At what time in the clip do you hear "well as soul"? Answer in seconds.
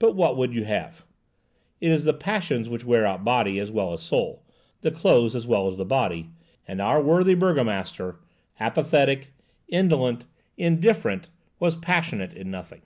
3.70-4.42